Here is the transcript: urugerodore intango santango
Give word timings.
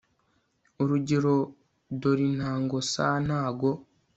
urugerodore 0.81 2.21
intango 2.31 2.77
santango 2.91 3.69